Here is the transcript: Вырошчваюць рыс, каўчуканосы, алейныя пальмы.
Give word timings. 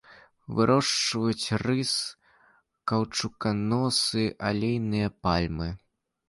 Вырошчваюць 0.59 1.47
рыс, 1.63 1.91
каўчуканосы, 2.93 4.25
алейныя 4.49 5.15
пальмы. 5.29 5.69